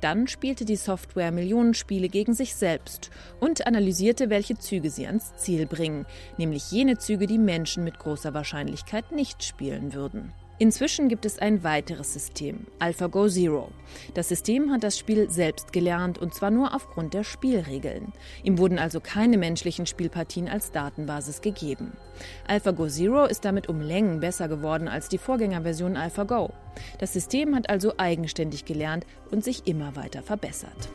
Dann 0.00 0.28
spielte 0.28 0.64
die 0.64 0.76
Software 0.76 1.30
Millionen 1.30 1.74
Spiele 1.74 2.08
gegen 2.08 2.32
sich 2.32 2.54
selbst 2.54 3.10
und 3.38 3.66
analysierte, 3.66 4.30
welche 4.30 4.56
Züge 4.56 4.90
sie 4.90 5.06
ans 5.06 5.36
Ziel 5.36 5.66
bringen, 5.66 6.06
nämlich 6.38 6.70
jene 6.70 6.96
Züge, 6.96 7.26
die 7.26 7.38
Menschen 7.38 7.84
mit 7.84 7.98
großer 7.98 8.32
Wahrscheinlichkeit 8.32 9.12
nicht 9.12 9.44
spielen 9.44 9.92
würden. 9.92 10.32
Inzwischen 10.60 11.08
gibt 11.08 11.24
es 11.24 11.38
ein 11.38 11.64
weiteres 11.64 12.12
System, 12.12 12.66
AlphaGo 12.80 13.28
Zero. 13.28 13.70
Das 14.12 14.28
System 14.28 14.70
hat 14.70 14.82
das 14.82 14.98
Spiel 14.98 15.30
selbst 15.30 15.72
gelernt 15.72 16.18
und 16.18 16.34
zwar 16.34 16.50
nur 16.50 16.74
aufgrund 16.74 17.14
der 17.14 17.24
Spielregeln. 17.24 18.12
Ihm 18.42 18.58
wurden 18.58 18.78
also 18.78 19.00
keine 19.00 19.38
menschlichen 19.38 19.86
Spielpartien 19.86 20.50
als 20.50 20.70
Datenbasis 20.70 21.40
gegeben. 21.40 21.92
AlphaGo 22.46 22.88
Zero 22.88 23.24
ist 23.24 23.46
damit 23.46 23.70
um 23.70 23.80
Längen 23.80 24.20
besser 24.20 24.48
geworden 24.48 24.86
als 24.86 25.08
die 25.08 25.16
Vorgängerversion 25.16 25.96
AlphaGo. 25.96 26.52
Das 26.98 27.14
System 27.14 27.56
hat 27.56 27.70
also 27.70 27.94
eigenständig 27.96 28.66
gelernt 28.66 29.06
und 29.30 29.42
sich 29.42 29.66
immer 29.66 29.96
weiter 29.96 30.22
verbessert. 30.22 30.90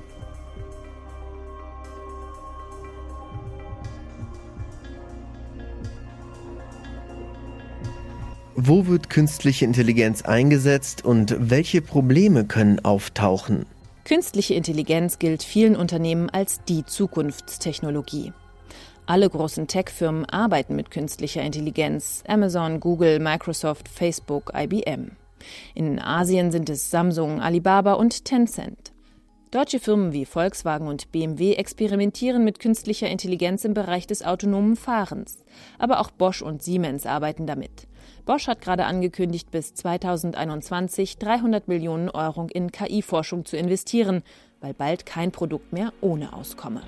Wo 8.57 8.87
wird 8.87 9.09
künstliche 9.09 9.65
Intelligenz 9.65 10.21
eingesetzt 10.21 11.03
und 11.03 11.35
welche 11.37 11.81
Probleme 11.81 12.45
können 12.45 12.79
auftauchen? 12.85 13.65
Künstliche 14.05 14.53
Intelligenz 14.53 15.19
gilt 15.19 15.43
vielen 15.43 15.75
Unternehmen 15.75 16.29
als 16.29 16.63
die 16.63 16.85
Zukunftstechnologie. 16.85 18.31
Alle 19.07 19.29
großen 19.29 19.67
Tech-Firmen 19.67 20.23
arbeiten 20.23 20.77
mit 20.77 20.89
künstlicher 20.89 21.41
Intelligenz. 21.41 22.23
Amazon, 22.29 22.79
Google, 22.79 23.19
Microsoft, 23.19 23.89
Facebook, 23.89 24.53
IBM. 24.55 25.11
In 25.73 25.99
Asien 25.99 26.53
sind 26.53 26.69
es 26.69 26.89
Samsung, 26.89 27.41
Alibaba 27.41 27.93
und 27.93 28.23
Tencent. 28.23 28.94
Deutsche 29.55 29.79
Firmen 29.79 30.11
wie 30.11 30.25
Volkswagen 30.25 30.89
und 30.89 31.13
BMW 31.13 31.53
experimentieren 31.53 32.43
mit 32.43 32.59
künstlicher 32.59 33.07
Intelligenz 33.07 33.63
im 33.63 33.73
Bereich 33.73 34.05
des 34.05 34.21
autonomen 34.21 34.75
Fahrens. 34.75 35.45
Aber 35.79 36.01
auch 36.01 36.11
Bosch 36.11 36.41
und 36.41 36.61
Siemens 36.61 37.05
arbeiten 37.05 37.47
damit. 37.47 37.87
Bosch 38.25 38.49
hat 38.49 38.59
gerade 38.59 38.83
angekündigt, 38.83 39.51
bis 39.51 39.73
2021 39.73 41.19
300 41.19 41.69
Millionen 41.69 42.09
Euro 42.09 42.47
in 42.51 42.69
KI-Forschung 42.69 43.45
zu 43.45 43.55
investieren, 43.55 44.23
weil 44.59 44.73
bald 44.73 45.05
kein 45.05 45.31
Produkt 45.31 45.71
mehr 45.71 45.93
ohne 46.01 46.33
auskomme. 46.33 46.81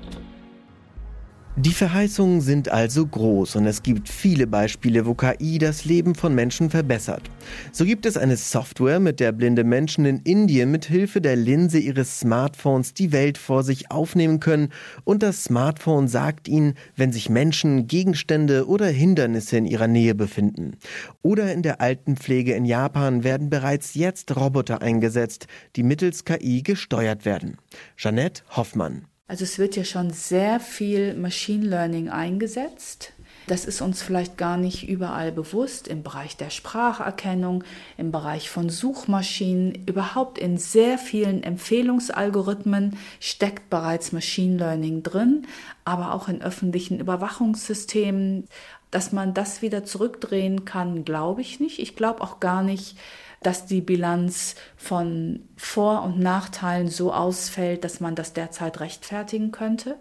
Die 1.60 1.74
Verheißungen 1.74 2.40
sind 2.42 2.70
also 2.70 3.08
groß 3.08 3.56
und 3.56 3.66
es 3.66 3.82
gibt 3.82 4.10
viele 4.10 4.46
Beispiele, 4.46 5.08
wo 5.08 5.16
KI 5.16 5.58
das 5.58 5.86
Leben 5.86 6.14
von 6.14 6.36
Menschen 6.36 6.70
verbessert. 6.70 7.32
So 7.72 7.84
gibt 7.84 8.06
es 8.06 8.16
eine 8.16 8.38
Software, 8.38 9.00
mit 9.00 9.20
der 9.20 9.32
blinde 9.32 9.64
Menschen 9.64 10.06
in 10.06 10.20
Indien 10.20 10.70
mit 10.70 10.86
Hilfe 10.86 11.20
der 11.20 11.36
Linse 11.36 11.80
ihres 11.80 12.20
Smartphones 12.20 12.94
die 12.94 13.12
Welt 13.12 13.40
vor 13.40 13.64
sich 13.64 13.90
aufnehmen 13.90 14.40
können 14.40 14.70
und 15.04 15.24
das 15.24 15.46
Smartphone 15.46 16.08
sagt 16.08 16.48
ihnen, 16.48 16.76
wenn 16.96 17.12
sich 17.12 17.28
Menschen, 17.28 17.88
Gegenstände 17.88 18.68
oder 18.68 18.86
Hindernisse 18.86 19.58
in 19.58 19.66
ihrer 19.66 19.88
Nähe 19.88 20.14
befinden. 20.14 20.78
Oder 21.24 21.52
in 21.54 21.64
der 21.64 21.82
Altenpflege 21.82 22.54
in 22.54 22.66
Japan 22.66 23.24
werden 23.24 23.50
bereits 23.50 23.96
jetzt 23.96 24.36
Roboter 24.36 24.84
eingesetzt, 24.84 25.48
die 25.76 25.82
mittels 25.82 26.24
KI 26.24 26.62
gesteuert 26.62 27.26
werden. 27.26 27.58
Jeanette 27.96 28.44
Hoffmann 28.56 29.08
also 29.28 29.44
es 29.44 29.60
wird 29.60 29.76
ja 29.76 29.84
schon 29.84 30.12
sehr 30.12 30.60
viel 30.60 31.14
Machine 31.14 31.66
Learning 31.66 32.10
eingesetzt. 32.10 33.14
Das 33.48 33.64
ist 33.64 33.82
uns 33.82 34.02
vielleicht 34.02 34.38
gar 34.38 34.58
nicht 34.58 34.90
überall 34.90 35.32
bewusst 35.32 35.88
im 35.88 36.04
Bereich 36.04 36.36
der 36.36 36.50
Spracherkennung, 36.50 37.64
im 37.98 38.12
Bereich 38.12 38.50
von 38.50 38.70
Suchmaschinen, 38.70 39.74
überhaupt 39.86 40.38
in 40.38 40.58
sehr 40.58 40.98
vielen 40.98 41.44
Empfehlungsalgorithmen 41.44 42.98
steckt 43.22 43.70
bereits 43.70 44.12
Machine 44.12 44.58
Learning 44.58 45.02
drin, 45.02 45.48
aber 45.86 46.14
auch 46.14 46.28
in 46.28 46.42
öffentlichen 46.42 47.00
Überwachungssystemen. 47.00 48.48
Dass 48.92 49.12
man 49.12 49.34
das 49.34 49.62
wieder 49.62 49.84
zurückdrehen 49.84 50.64
kann, 50.64 51.04
glaube 51.04 51.42
ich 51.42 51.60
nicht. 51.60 51.80
Ich 51.80 51.98
glaube 51.98 52.22
auch 52.22 52.40
gar 52.40 52.64
nicht, 52.64 52.96
dass 53.42 53.66
die 53.66 53.82
Bilanz 53.82 54.56
von 54.76 55.42
Vor- 55.56 56.04
und 56.04 56.20
Nachteilen 56.20 56.90
so 56.90 57.14
ausfällt, 57.14 57.84
dass 57.84 58.00
man 58.00 58.16
das 58.16 58.34
derzeit 58.34 58.80
rechtfertigen 58.80 59.52
könnte. 59.52 59.96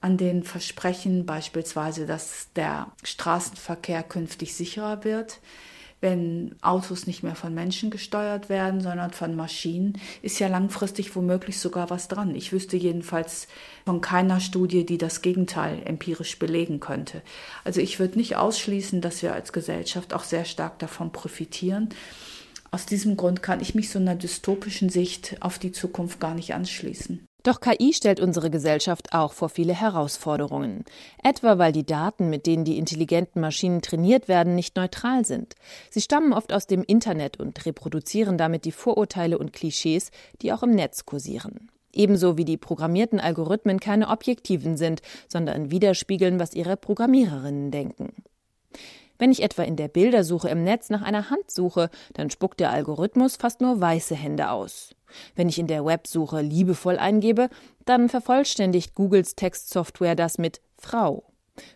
An 0.00 0.16
den 0.16 0.44
Versprechen 0.44 1.26
beispielsweise, 1.26 2.06
dass 2.06 2.48
der 2.56 2.92
Straßenverkehr 3.02 4.02
künftig 4.02 4.54
sicherer 4.54 5.04
wird, 5.04 5.40
wenn 6.00 6.56
Autos 6.62 7.06
nicht 7.06 7.22
mehr 7.22 7.34
von 7.34 7.52
Menschen 7.52 7.90
gesteuert 7.90 8.48
werden, 8.48 8.80
sondern 8.80 9.10
von 9.10 9.36
Maschinen, 9.36 10.00
ist 10.22 10.38
ja 10.38 10.48
langfristig 10.48 11.14
womöglich 11.14 11.58
sogar 11.58 11.90
was 11.90 12.08
dran. 12.08 12.34
Ich 12.34 12.52
wüsste 12.52 12.76
jedenfalls 12.78 13.48
von 13.84 14.00
keiner 14.00 14.40
Studie, 14.40 14.86
die 14.86 14.96
das 14.96 15.20
Gegenteil 15.20 15.82
empirisch 15.84 16.38
belegen 16.38 16.80
könnte. 16.80 17.20
Also 17.64 17.82
ich 17.82 17.98
würde 17.98 18.16
nicht 18.16 18.36
ausschließen, 18.36 19.02
dass 19.02 19.22
wir 19.22 19.34
als 19.34 19.52
Gesellschaft 19.52 20.14
auch 20.14 20.24
sehr 20.24 20.46
stark 20.46 20.78
davon 20.78 21.12
profitieren. 21.12 21.90
Aus 22.72 22.86
diesem 22.86 23.16
Grund 23.16 23.42
kann 23.42 23.60
ich 23.60 23.74
mich 23.74 23.90
so 23.90 23.98
einer 23.98 24.14
dystopischen 24.14 24.90
Sicht 24.90 25.36
auf 25.40 25.58
die 25.58 25.72
Zukunft 25.72 26.20
gar 26.20 26.34
nicht 26.34 26.54
anschließen. 26.54 27.26
Doch 27.42 27.60
KI 27.60 27.94
stellt 27.94 28.20
unsere 28.20 28.50
Gesellschaft 28.50 29.14
auch 29.14 29.32
vor 29.32 29.48
viele 29.48 29.72
Herausforderungen. 29.72 30.84
Etwa 31.22 31.58
weil 31.58 31.72
die 31.72 31.86
Daten, 31.86 32.28
mit 32.28 32.46
denen 32.46 32.64
die 32.64 32.76
intelligenten 32.76 33.40
Maschinen 33.40 33.80
trainiert 33.80 34.28
werden, 34.28 34.54
nicht 34.54 34.76
neutral 34.76 35.24
sind. 35.24 35.54
Sie 35.90 36.02
stammen 36.02 36.34
oft 36.34 36.52
aus 36.52 36.66
dem 36.66 36.82
Internet 36.82 37.40
und 37.40 37.64
reproduzieren 37.64 38.36
damit 38.36 38.66
die 38.66 38.72
Vorurteile 38.72 39.38
und 39.38 39.54
Klischees, 39.54 40.10
die 40.42 40.52
auch 40.52 40.62
im 40.62 40.72
Netz 40.72 41.06
kursieren. 41.06 41.70
Ebenso 41.92 42.36
wie 42.36 42.44
die 42.44 42.58
programmierten 42.58 43.18
Algorithmen 43.18 43.80
keine 43.80 44.08
objektiven 44.08 44.76
sind, 44.76 45.00
sondern 45.26 45.70
widerspiegeln, 45.70 46.38
was 46.38 46.54
ihre 46.54 46.76
Programmiererinnen 46.76 47.70
denken. 47.70 48.12
Wenn 49.20 49.30
ich 49.30 49.42
etwa 49.42 49.64
in 49.64 49.76
der 49.76 49.88
Bildersuche 49.88 50.48
im 50.48 50.64
Netz 50.64 50.88
nach 50.88 51.02
einer 51.02 51.28
Hand 51.28 51.50
suche, 51.50 51.90
dann 52.14 52.30
spuckt 52.30 52.58
der 52.58 52.70
Algorithmus 52.70 53.36
fast 53.36 53.60
nur 53.60 53.78
weiße 53.78 54.14
Hände 54.14 54.48
aus. 54.48 54.94
Wenn 55.36 55.50
ich 55.50 55.58
in 55.58 55.66
der 55.66 55.84
Websuche 55.84 56.40
liebevoll 56.40 56.98
eingebe, 56.98 57.50
dann 57.84 58.08
vervollständigt 58.08 58.94
Googles 58.94 59.36
Textsoftware 59.36 60.14
das 60.14 60.38
mit 60.38 60.62
Frau. 60.78 61.24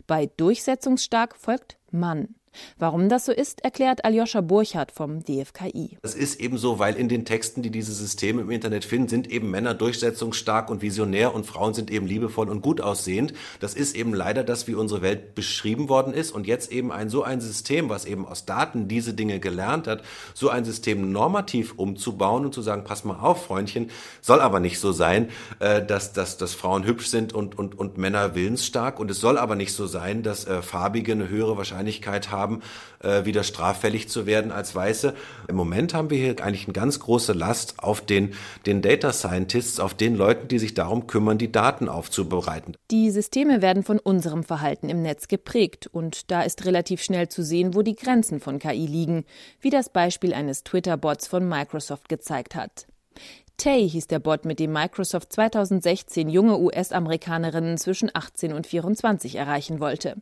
Bei 0.07 0.31
durchsetzungsstark 0.39 1.37
folgt 1.37 1.77
Mann. 1.91 2.35
Warum 2.79 3.09
das 3.09 3.27
so 3.27 3.33
ist, 3.33 3.65
erklärt 3.65 4.05
Aljoscha 4.05 4.41
Burchardt 4.41 4.93
vom 4.93 5.25
DFKI. 5.25 5.99
Das 6.03 6.15
ist 6.15 6.41
eben 6.41 6.59
so, 6.59 6.79
weil 6.79 6.95
in 6.97 7.09
den 7.09 7.25
Texten, 7.25 7.63
die 7.63 7.71
diese 7.71 7.93
Systeme 7.93 8.43
im 8.43 8.51
Internet 8.51 8.85
finden, 8.85 9.09
sind 9.09 9.31
eben 9.31 9.51
Männer 9.51 9.75
durchsetzungsstark 9.75 10.71
und 10.71 10.83
visionär 10.83 11.35
und 11.35 11.47
Frauen 11.47 11.75
sind 11.75 11.91
eben 11.91 12.07
liebevoll 12.07 12.49
und 12.49 12.61
gut 12.61 12.81
aussehend. 12.81 13.33
Das 13.61 13.75
ist 13.75 13.97
eben 13.97 14.15
leider 14.15 14.45
das, 14.45 14.67
wie 14.67 14.75
unsere 14.75 15.03
Welt 15.03 15.35
beschrieben 15.35 15.89
worden 15.89 16.13
ist 16.13 16.33
und 16.33 16.47
jetzt 16.47 16.73
eben 16.73 16.93
ein 16.93 17.09
so 17.09 17.23
ein 17.23 17.41
System, 17.41 17.89
was 17.89 18.05
eben 18.05 18.27
aus 18.27 18.45
Daten 18.45 18.89
diese 18.89 19.15
Dinge 19.15 19.41
gelernt 19.41 19.87
hat, 19.87 20.03
so 20.35 20.49
ein 20.49 20.65
System 20.65 21.13
normativ 21.13 21.75
umzubauen 21.77 22.45
und 22.45 22.55
zu 22.55 22.63
sagen, 22.63 22.85
pass 22.85 23.05
mal 23.05 23.19
auf, 23.21 23.45
Freundchen, 23.47 23.91
soll 24.21 24.41
aber 24.41 24.61
nicht 24.61 24.81
so 24.81 24.93
sein, 24.93 25.31
äh, 25.61 25.85
dass, 25.85 26.13
dass, 26.13 26.37
dass 26.37 26.55
Frauen 26.55 26.85
hübsch 26.85 27.09
sind 27.09 27.33
und, 27.33 27.59
und, 27.59 27.79
und 27.79 27.99
Männer 27.99 28.35
willensstark 28.35 29.01
und 29.01 29.11
es 29.11 29.21
soll 29.21 29.39
aber 29.39 29.57
nicht 29.57 29.73
so 29.73 29.87
sein, 29.87 30.23
dass 30.23 30.47
äh, 30.47 30.63
Farbige 30.63 31.13
eine 31.13 31.29
höhere 31.29 31.57
Wahrscheinlichkeit 31.57 32.31
haben, 32.31 32.44
haben, 32.45 32.61
äh, 33.03 33.25
wieder 33.25 33.43
straffällig 33.43 34.09
zu 34.09 34.27
werden 34.27 34.53
als 34.53 34.75
Weiße. 34.75 35.15
Im 35.49 35.57
Moment 35.57 35.95
haben 35.95 36.11
wir 36.11 36.19
hier 36.19 36.45
eigentlich 36.45 36.67
eine 36.67 36.75
ganz 36.75 37.01
große 37.01 37.33
Last 37.33 37.75
auf 37.79 38.03
den, 38.03 38.35
den 38.67 38.83
Data 38.83 39.13
Scientists, 39.13 39.81
auf 39.81 39.95
den 39.95 40.15
Leuten, 40.15 40.49
die 40.49 40.59
sich 40.59 40.75
darum 40.75 41.07
kümmern, 41.07 41.39
die 41.39 41.51
Daten 41.51 41.89
aufzubereiten. 41.89 42.77
Die 42.91 43.11
Systeme 43.11 43.63
werden 43.63 43.83
von 43.83 43.99
unserem 43.99 44.45
Verhalten 44.45 44.91
im 44.91 45.01
Netz 45.01 45.29
geprägt 45.29 45.87
und 45.87 46.31
da 46.31 46.43
ist 46.43 46.67
relativ 46.67 47.03
schnell 47.03 47.29
zu 47.29 47.43
sehen, 47.43 47.75
wo 47.75 47.83
die 47.83 47.97
Grenzen 47.97 48.41
von 48.41 48.59
KI 48.59 48.87
liegen, 48.87 49.25
wie 49.61 49.71
das 49.71 49.89
Beispiel 49.89 50.35
eines 50.35 50.65
Twitter-Bots 50.65 51.27
von 51.27 51.49
Microsoft 51.49 52.09
gezeigt 52.09 52.55
hat. 52.55 52.87
Tay 53.57 53.89
hieß 53.89 54.09
der 54.09 54.19
Bot, 54.19 54.45
mit 54.45 54.59
dem 54.59 54.73
Microsoft 54.73 55.33
2016 55.33 56.29
junge 56.29 56.59
US-Amerikanerinnen 56.59 57.79
zwischen 57.79 58.11
18 58.13 58.53
und 58.53 58.67
24 58.67 59.37
erreichen 59.37 59.81
wollte. 59.81 60.17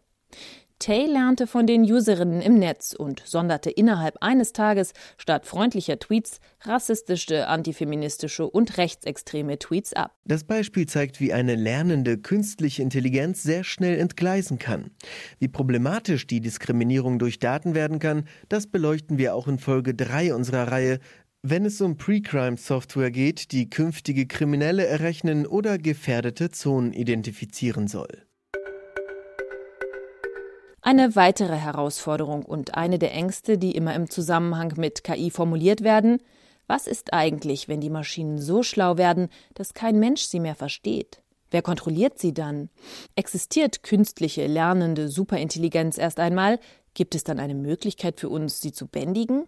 Tay 0.82 1.06
lernte 1.06 1.46
von 1.46 1.68
den 1.68 1.82
Userinnen 1.82 2.42
im 2.42 2.58
Netz 2.58 2.92
und 2.92 3.22
sonderte 3.24 3.70
innerhalb 3.70 4.16
eines 4.20 4.52
Tages 4.52 4.94
statt 5.16 5.46
freundlicher 5.46 6.00
Tweets 6.00 6.40
rassistische, 6.62 7.46
antifeministische 7.46 8.50
und 8.50 8.78
rechtsextreme 8.78 9.60
Tweets 9.60 9.92
ab. 9.92 10.16
Das 10.24 10.42
Beispiel 10.42 10.86
zeigt, 10.86 11.20
wie 11.20 11.32
eine 11.32 11.54
lernende 11.54 12.18
künstliche 12.18 12.82
Intelligenz 12.82 13.44
sehr 13.44 13.62
schnell 13.62 13.96
entgleisen 13.96 14.58
kann. 14.58 14.90
Wie 15.38 15.46
problematisch 15.46 16.26
die 16.26 16.40
Diskriminierung 16.40 17.20
durch 17.20 17.38
Daten 17.38 17.76
werden 17.76 18.00
kann, 18.00 18.24
das 18.48 18.66
beleuchten 18.66 19.18
wir 19.18 19.36
auch 19.36 19.46
in 19.46 19.60
Folge 19.60 19.94
3 19.94 20.34
unserer 20.34 20.72
Reihe 20.72 20.98
wenn 21.44 21.64
es 21.64 21.80
um 21.80 21.96
Pre-Crime-Software 21.96 23.10
geht, 23.10 23.50
die 23.50 23.68
künftige 23.68 24.26
Kriminelle 24.26 24.86
errechnen 24.86 25.44
oder 25.44 25.76
gefährdete 25.76 26.52
Zonen 26.52 26.92
identifizieren 26.92 27.88
soll. 27.88 28.26
Eine 30.84 31.14
weitere 31.14 31.54
Herausforderung 31.54 32.44
und 32.44 32.74
eine 32.74 32.98
der 32.98 33.14
Ängste, 33.14 33.56
die 33.56 33.70
immer 33.76 33.94
im 33.94 34.10
Zusammenhang 34.10 34.74
mit 34.76 35.04
KI 35.04 35.30
formuliert 35.30 35.84
werden, 35.84 36.18
was 36.66 36.88
ist 36.88 37.12
eigentlich, 37.12 37.68
wenn 37.68 37.80
die 37.80 37.88
Maschinen 37.88 38.40
so 38.40 38.64
schlau 38.64 38.96
werden, 38.96 39.28
dass 39.54 39.74
kein 39.74 40.00
Mensch 40.00 40.22
sie 40.22 40.40
mehr 40.40 40.56
versteht? 40.56 41.22
Wer 41.52 41.62
kontrolliert 41.62 42.18
sie 42.18 42.34
dann? 42.34 42.68
Existiert 43.14 43.84
künstliche, 43.84 44.48
lernende 44.48 45.08
Superintelligenz 45.08 45.98
erst 45.98 46.18
einmal? 46.18 46.58
Gibt 46.94 47.14
es 47.14 47.22
dann 47.22 47.38
eine 47.38 47.54
Möglichkeit 47.54 48.18
für 48.18 48.28
uns, 48.28 48.60
sie 48.60 48.72
zu 48.72 48.88
bändigen? 48.88 49.46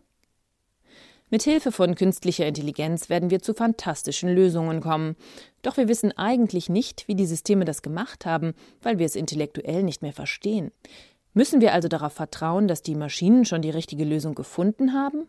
Mit 1.30 1.42
Hilfe 1.42 1.72
von 1.72 1.96
künstlicher 1.96 2.46
Intelligenz 2.46 3.08
werden 3.08 3.30
wir 3.30 3.40
zu 3.40 3.54
fantastischen 3.54 4.32
Lösungen 4.32 4.80
kommen. 4.80 5.16
Doch 5.62 5.76
wir 5.76 5.88
wissen 5.88 6.16
eigentlich 6.16 6.68
nicht, 6.68 7.08
wie 7.08 7.16
die 7.16 7.26
Systeme 7.26 7.64
das 7.64 7.82
gemacht 7.82 8.24
haben, 8.24 8.54
weil 8.82 9.00
wir 9.00 9.06
es 9.06 9.16
intellektuell 9.16 9.82
nicht 9.82 10.02
mehr 10.02 10.12
verstehen. 10.12 10.70
Müssen 11.34 11.60
wir 11.60 11.72
also 11.72 11.88
darauf 11.88 12.12
vertrauen, 12.12 12.68
dass 12.68 12.82
die 12.82 12.94
Maschinen 12.94 13.44
schon 13.44 13.60
die 13.60 13.70
richtige 13.70 14.04
Lösung 14.04 14.36
gefunden 14.36 14.92
haben? 14.92 15.28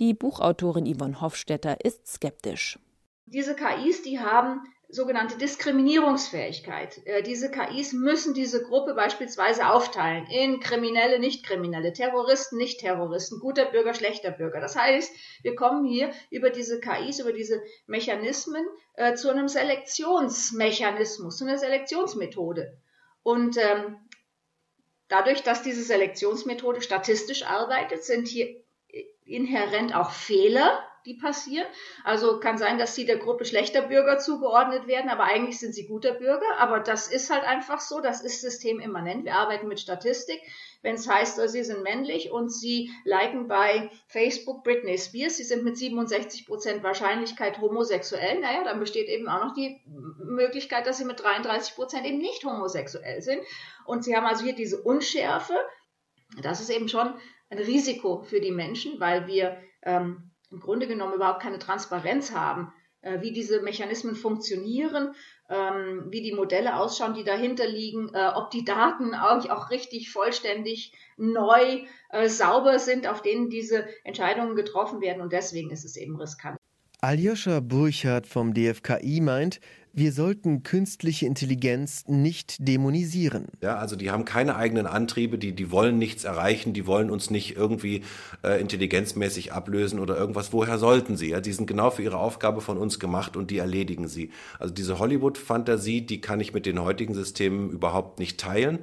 Die 0.00 0.12
Buchautorin 0.12 0.92
Yvonne 0.92 1.20
Hofstetter 1.20 1.84
ist 1.84 2.08
skeptisch. 2.08 2.80
Diese 3.26 3.54
KIs, 3.54 4.02
die 4.02 4.18
haben 4.18 4.62
sogenannte 4.88 5.38
Diskriminierungsfähigkeit. 5.38 7.00
Äh, 7.06 7.22
diese 7.22 7.50
KIs 7.50 7.92
müssen 7.92 8.34
diese 8.34 8.64
Gruppe 8.64 8.94
beispielsweise 8.94 9.68
aufteilen 9.68 10.26
in 10.26 10.58
Kriminelle, 10.58 11.20
Nicht-Kriminelle, 11.20 11.92
Terroristen, 11.92 12.58
Nicht-Terroristen, 12.58 13.38
guter 13.38 13.66
Bürger, 13.66 13.94
schlechter 13.94 14.32
Bürger. 14.32 14.60
Das 14.60 14.76
heißt, 14.76 15.12
wir 15.42 15.54
kommen 15.54 15.84
hier 15.84 16.10
über 16.30 16.50
diese 16.50 16.80
KIs, 16.80 17.20
über 17.20 17.32
diese 17.32 17.62
Mechanismen 17.86 18.66
äh, 18.94 19.14
zu 19.14 19.30
einem 19.30 19.46
Selektionsmechanismus, 19.46 21.38
zu 21.38 21.44
einer 21.44 21.58
Selektionsmethode. 21.58 22.76
Und 23.22 23.56
ähm, 23.56 23.96
Dadurch, 25.08 25.42
dass 25.42 25.62
diese 25.62 25.82
Selektionsmethode 25.82 26.80
statistisch 26.80 27.44
arbeitet, 27.44 28.04
sind 28.04 28.28
hier 28.28 28.62
inhärent 29.24 29.94
auch 29.94 30.10
Fehler 30.10 30.82
die 31.06 31.14
passieren. 31.14 31.66
Also 32.02 32.40
kann 32.40 32.58
sein, 32.58 32.78
dass 32.78 32.94
sie 32.94 33.04
der 33.04 33.18
Gruppe 33.18 33.44
schlechter 33.44 33.82
Bürger 33.82 34.18
zugeordnet 34.18 34.86
werden, 34.86 35.10
aber 35.10 35.24
eigentlich 35.24 35.58
sind 35.58 35.74
sie 35.74 35.86
guter 35.86 36.12
Bürger. 36.12 36.58
Aber 36.58 36.80
das 36.80 37.08
ist 37.08 37.30
halt 37.30 37.44
einfach 37.44 37.80
so, 37.80 38.00
das 38.00 38.22
ist 38.22 38.40
systemimmanent. 38.40 39.24
Wir 39.24 39.34
arbeiten 39.34 39.68
mit 39.68 39.80
Statistik. 39.80 40.40
Wenn 40.82 40.96
es 40.96 41.08
heißt, 41.08 41.40
sie 41.48 41.64
sind 41.64 41.82
männlich 41.82 42.30
und 42.30 42.50
sie 42.50 42.90
liken 43.04 43.48
bei 43.48 43.90
Facebook 44.06 44.64
Britney 44.64 44.98
Spears, 44.98 45.38
sie 45.38 45.44
sind 45.44 45.64
mit 45.64 45.78
67 45.78 46.46
Prozent 46.46 46.82
Wahrscheinlichkeit 46.82 47.58
homosexuell, 47.58 48.40
naja, 48.40 48.64
dann 48.64 48.80
besteht 48.80 49.08
eben 49.08 49.26
auch 49.26 49.42
noch 49.42 49.54
die 49.54 49.80
Möglichkeit, 50.18 50.86
dass 50.86 50.98
sie 50.98 51.06
mit 51.06 51.22
33 51.22 51.74
Prozent 51.74 52.06
eben 52.06 52.18
nicht 52.18 52.44
homosexuell 52.44 53.22
sind. 53.22 53.40
Und 53.86 54.04
sie 54.04 54.14
haben 54.14 54.26
also 54.26 54.44
hier 54.44 54.54
diese 54.54 54.82
Unschärfe. 54.82 55.54
Das 56.42 56.60
ist 56.60 56.68
eben 56.68 56.88
schon 56.88 57.14
ein 57.48 57.58
Risiko 57.58 58.22
für 58.22 58.40
die 58.40 58.52
Menschen, 58.52 59.00
weil 59.00 59.26
wir 59.26 59.56
ähm, 59.82 60.33
im 60.54 60.60
Grunde 60.60 60.86
genommen 60.86 61.14
überhaupt 61.14 61.42
keine 61.42 61.58
Transparenz 61.58 62.32
haben, 62.32 62.72
äh, 63.02 63.20
wie 63.20 63.32
diese 63.32 63.60
Mechanismen 63.60 64.14
funktionieren, 64.14 65.14
ähm, 65.50 66.06
wie 66.08 66.22
die 66.22 66.32
Modelle 66.32 66.76
ausschauen, 66.76 67.14
die 67.14 67.24
dahinter 67.24 67.66
liegen, 67.66 68.08
äh, 68.14 68.30
ob 68.34 68.50
die 68.50 68.64
Daten 68.64 69.14
auch, 69.14 69.44
auch 69.50 69.70
richtig 69.70 70.10
vollständig 70.10 70.92
neu, 71.16 71.82
äh, 72.10 72.28
sauber 72.28 72.78
sind, 72.78 73.06
auf 73.06 73.20
denen 73.20 73.50
diese 73.50 73.86
Entscheidungen 74.04 74.56
getroffen 74.56 75.00
werden. 75.00 75.20
Und 75.20 75.32
deswegen 75.32 75.70
ist 75.70 75.84
es 75.84 75.96
eben 75.96 76.16
riskant. 76.16 76.56
Aljoscha 77.00 77.60
Burchardt 77.60 78.26
vom 78.26 78.54
DFKI 78.54 79.20
meint, 79.20 79.60
wir 79.94 80.12
sollten 80.12 80.62
künstliche 80.62 81.26
Intelligenz 81.26 82.04
nicht 82.06 82.56
dämonisieren. 82.66 83.46
Ja, 83.62 83.76
also 83.76 83.94
die 83.94 84.10
haben 84.10 84.24
keine 84.24 84.56
eigenen 84.56 84.86
Antriebe, 84.86 85.38
die, 85.38 85.52
die 85.52 85.70
wollen 85.70 85.98
nichts 85.98 86.24
erreichen, 86.24 86.72
die 86.72 86.86
wollen 86.86 87.10
uns 87.10 87.30
nicht 87.30 87.56
irgendwie 87.56 88.02
äh, 88.42 88.60
intelligenzmäßig 88.60 89.52
ablösen 89.52 90.00
oder 90.00 90.16
irgendwas. 90.16 90.52
Woher 90.52 90.78
sollten 90.78 91.16
sie? 91.16 91.30
Ja, 91.30 91.40
die 91.40 91.52
sind 91.52 91.66
genau 91.66 91.90
für 91.90 92.02
ihre 92.02 92.18
Aufgabe 92.18 92.60
von 92.60 92.76
uns 92.76 92.98
gemacht 92.98 93.36
und 93.36 93.50
die 93.50 93.58
erledigen 93.58 94.08
sie. 94.08 94.30
Also 94.58 94.74
diese 94.74 94.98
Hollywood-Fantasie, 94.98 96.02
die 96.02 96.20
kann 96.20 96.40
ich 96.40 96.52
mit 96.52 96.66
den 96.66 96.82
heutigen 96.82 97.14
Systemen 97.14 97.70
überhaupt 97.70 98.18
nicht 98.18 98.38
teilen. 98.38 98.80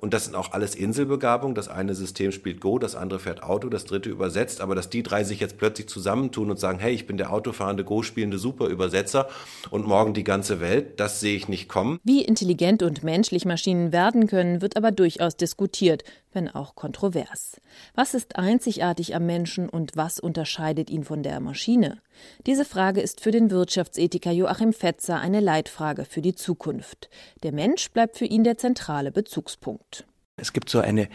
Und 0.00 0.14
das 0.14 0.24
sind 0.24 0.34
auch 0.34 0.52
alles 0.52 0.74
Inselbegabungen. 0.74 1.54
Das 1.54 1.68
eine 1.68 1.94
System 1.94 2.32
spielt 2.32 2.60
Go, 2.62 2.78
das 2.78 2.94
andere 2.94 3.20
fährt 3.20 3.42
Auto, 3.42 3.68
das 3.68 3.84
dritte 3.84 4.08
übersetzt. 4.08 4.62
Aber 4.62 4.74
dass 4.74 4.88
die 4.88 5.02
drei 5.02 5.24
sich 5.24 5.40
jetzt 5.40 5.58
plötzlich 5.58 5.88
zusammentun 5.88 6.50
und 6.50 6.58
sagen, 6.58 6.78
hey, 6.78 6.94
ich 6.94 7.06
bin 7.06 7.18
der 7.18 7.30
autofahrende, 7.30 7.84
Go 7.84 8.02
spielende 8.02 8.38
Superübersetzer 8.38 9.28
und 9.70 9.86
morgen 9.86 10.14
die 10.14 10.24
ganze 10.24 10.58
Welt, 10.60 10.98
das 10.98 11.20
sehe 11.20 11.36
ich 11.36 11.48
nicht 11.48 11.68
kommen. 11.68 12.00
Wie 12.02 12.22
intelligent 12.24 12.82
und 12.82 13.04
menschlich 13.04 13.44
Maschinen 13.44 13.92
werden 13.92 14.26
können, 14.26 14.62
wird 14.62 14.78
aber 14.78 14.90
durchaus 14.90 15.36
diskutiert, 15.36 16.02
wenn 16.32 16.48
auch 16.48 16.74
kontrovers. 16.74 17.60
Was 17.94 18.14
ist 18.14 18.36
einzigartig 18.36 19.14
am 19.14 19.26
Menschen 19.26 19.68
und 19.68 19.96
was 19.96 20.20
unterscheidet 20.20 20.90
ihn 20.90 21.04
von 21.04 21.22
der 21.22 21.40
Maschine? 21.40 22.00
Diese 22.46 22.64
Frage 22.64 23.00
ist 23.00 23.20
für 23.20 23.30
den 23.30 23.50
Wirtschaftsethiker 23.50 24.32
Joachim 24.32 24.72
Fetzer 24.72 25.20
eine 25.20 25.40
Leitfrage 25.40 26.04
für 26.04 26.22
die 26.22 26.34
Zukunft. 26.34 27.10
Der 27.42 27.52
Mensch 27.52 27.90
bleibt 27.90 28.16
für 28.16 28.26
ihn 28.26 28.44
der 28.44 28.58
zentrale 28.58 29.12
Bezugspunkt. 29.12 30.06
Es 30.36 30.52
gibt 30.52 30.70
so 30.70 30.80
eine 30.80 31.08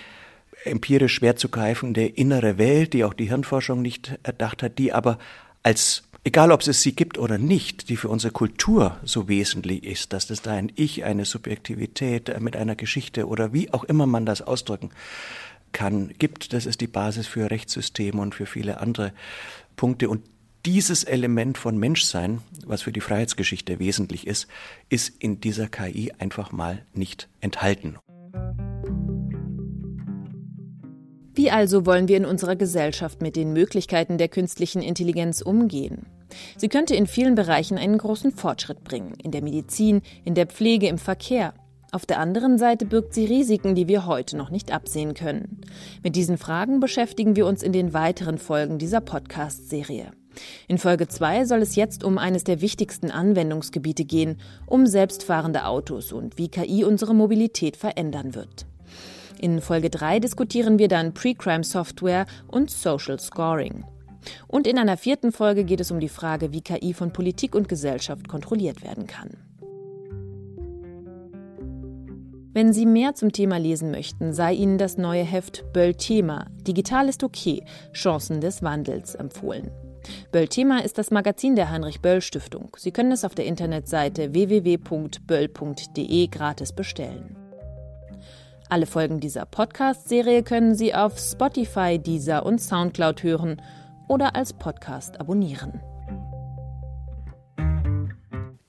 empirisch 0.64 1.16
schwer 1.16 1.36
zu 1.36 1.50
greifende 1.50 2.06
innere 2.06 2.58
Welt, 2.58 2.94
die 2.94 3.04
auch 3.04 3.14
die 3.14 3.30
Hirnforschung 3.30 3.82
nicht 3.82 4.18
erdacht 4.24 4.64
hat, 4.64 4.78
die 4.80 4.94
aber 4.94 5.20
als 5.64 6.04
egal 6.26 6.52
ob 6.52 6.68
es 6.68 6.82
sie 6.82 6.94
gibt 6.94 7.18
oder 7.18 7.38
nicht, 7.38 7.88
die 7.88 7.96
für 7.96 8.10
unsere 8.10 8.34
Kultur 8.34 8.98
so 9.06 9.30
wesentlich 9.30 9.84
ist, 9.86 10.12
dass 10.12 10.30
es 10.30 10.42
da 10.42 10.52
ein 10.52 10.72
Ich, 10.76 11.06
eine 11.06 11.24
Subjektivität 11.24 12.42
mit 12.42 12.58
einer 12.58 12.76
Geschichte 12.76 13.28
oder 13.28 13.54
wie 13.54 13.72
auch 13.72 13.86
immer 13.86 14.08
man 14.08 14.26
das 14.26 14.42
ausdrücken 14.42 14.90
kann, 15.72 16.14
gibt. 16.18 16.52
Das 16.52 16.66
ist 16.66 16.82
die 16.82 16.88
Basis 16.88 17.28
für 17.28 17.50
Rechtssysteme 17.50 18.22
und 18.22 18.36
für 18.36 18.48
viele 18.48 18.82
andere 18.82 19.14
Punkte. 19.76 20.10
Und 20.10 20.26
dieses 20.66 21.04
Element 21.04 21.58
von 21.60 21.78
Menschsein, 21.78 22.42
was 22.66 22.82
für 22.82 22.92
die 22.92 23.02
Freiheitsgeschichte 23.02 23.78
wesentlich 23.78 24.26
ist, 24.26 24.48
ist 24.90 25.14
in 25.20 25.40
dieser 25.40 25.68
KI 25.68 26.12
einfach 26.18 26.52
mal 26.52 26.84
nicht 26.94 27.30
enthalten. 27.40 27.98
Wie 31.36 31.52
also 31.52 31.86
wollen 31.86 32.08
wir 32.08 32.16
in 32.16 32.26
unserer 32.26 32.56
Gesellschaft 32.56 33.22
mit 33.22 33.36
den 33.36 33.52
Möglichkeiten 33.52 34.18
der 34.18 34.30
künstlichen 34.30 34.82
Intelligenz 34.82 35.42
umgehen? 35.42 36.06
Sie 36.56 36.70
könnte 36.70 36.96
in 36.96 37.08
vielen 37.08 37.36
Bereichen 37.36 37.78
einen 37.78 37.98
großen 37.98 38.32
Fortschritt 38.32 38.86
bringen, 38.86 39.16
in 39.22 39.32
der 39.32 39.44
Medizin, 39.44 40.02
in 40.24 40.34
der 40.34 40.48
Pflege, 40.48 40.88
im 40.88 40.98
Verkehr. 40.98 41.54
Auf 41.92 42.06
der 42.06 42.20
anderen 42.20 42.58
Seite 42.58 42.86
birgt 42.86 43.14
sie 43.14 43.26
Risiken, 43.26 43.76
die 43.76 43.90
wir 43.90 44.06
heute 44.06 44.38
noch 44.38 44.50
nicht 44.50 44.72
absehen 44.72 45.14
können. 45.14 45.60
Mit 46.04 46.16
diesen 46.16 46.38
Fragen 46.38 46.80
beschäftigen 46.80 47.36
wir 47.36 47.46
uns 47.46 47.64
in 47.64 47.74
den 47.74 47.94
weiteren 47.94 48.38
Folgen 48.38 48.78
dieser 48.78 49.02
Podcast-Serie. 49.02 50.12
In 50.70 50.78
Folge 50.78 51.10
2 51.10 51.44
soll 51.44 51.62
es 51.62 51.76
jetzt 51.76 52.06
um 52.06 52.18
eines 52.18 52.46
der 52.46 52.62
wichtigsten 52.62 53.12
Anwendungsgebiete 53.12 54.06
gehen, 54.06 54.38
um 54.66 54.88
selbstfahrende 54.88 55.66
Autos 55.66 56.14
und 56.14 56.38
wie 56.38 56.48
KI 56.48 56.86
unsere 56.86 57.14
Mobilität 57.14 57.76
verändern 57.76 58.36
wird. 58.36 58.66
In 59.40 59.62
Folge 59.62 59.90
3 59.90 60.20
diskutieren 60.20 60.80
wir 60.80 60.88
dann 60.88 61.14
Pre-Crime-Software 61.14 62.26
und 62.48 62.72
Social 62.72 63.20
Scoring. 63.20 63.84
Und 64.48 64.66
in 64.66 64.78
einer 64.78 64.98
vierten 64.98 65.32
Folge 65.32 65.66
geht 65.66 65.82
es 65.82 65.92
um 65.92 66.00
die 66.00 66.10
Frage, 66.10 66.52
wie 66.52 66.62
KI 66.62 66.94
von 66.94 67.12
Politik 67.14 67.54
und 67.56 67.70
Gesellschaft 67.70 68.28
kontrolliert 68.28 68.84
werden 68.84 69.08
kann. 69.08 69.32
Wenn 72.54 72.72
Sie 72.72 72.86
mehr 72.86 73.16
zum 73.16 73.34
Thema 73.34 73.58
lesen 73.58 73.92
möchten, 73.92 74.32
sei 74.32 74.54
Ihnen 74.54 74.78
das 74.78 74.98
neue 74.98 75.24
Heft 75.24 75.66
Böll-Thema 75.74 76.48
Digital 76.66 77.10
ist 77.10 77.22
okay, 77.24 77.66
Chancen 77.92 78.40
des 78.40 78.64
Wandels 78.64 79.14
empfohlen. 79.14 79.72
Böll-Thema 80.32 80.82
ist 80.84 80.98
das 80.98 81.12
Magazin 81.12 81.58
der 81.58 81.70
Heinrich-Böll-Stiftung. 81.70 82.78
Sie 82.78 82.92
können 82.92 83.12
es 83.12 83.26
auf 83.26 83.36
der 83.36 83.46
Internetseite 83.46 84.34
www.böll.de 84.34 86.28
gratis 86.28 86.72
bestellen. 86.72 87.45
Alle 88.68 88.88
Folgen 88.88 89.20
dieser 89.20 89.46
Podcast-Serie 89.46 90.42
können 90.42 90.74
Sie 90.74 90.96
auf 90.96 91.20
Spotify, 91.20 92.00
Deezer 92.00 92.46
und 92.46 92.60
Soundcloud 92.60 93.22
hören 93.22 93.62
oder 94.08 94.36
als 94.36 94.54
Podcast 94.54 95.20
abonnieren. 95.20 95.80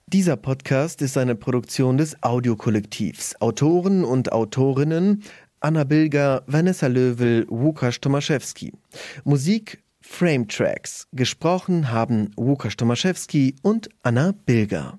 Dieser 0.08 0.36
Podcast 0.36 1.00
ist 1.00 1.16
eine 1.16 1.34
Produktion 1.34 1.96
des 1.96 2.22
Audiokollektivs. 2.22 3.40
Autoren 3.40 4.04
und 4.04 4.32
Autorinnen 4.32 5.22
Anna 5.60 5.84
Bilger, 5.84 6.42
Vanessa 6.46 6.86
Löwel, 6.88 7.46
Łukasz 7.48 7.98
Tomaszewski. 8.00 8.72
Musik 9.24 9.82
Frame 10.02 10.46
Tracks. 10.46 11.08
Gesprochen 11.12 11.90
haben 11.90 12.30
Łukasz 12.36 12.76
Tomaszewski 12.76 13.56
und 13.62 13.88
Anna 14.02 14.32
Bilger. 14.44 14.98